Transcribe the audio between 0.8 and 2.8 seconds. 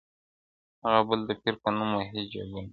•هغه بل د پیر په نوم وهي جېبونه-